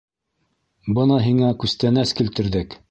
[0.99, 2.79] -Бына һиңә күстәнәс килтерҙек.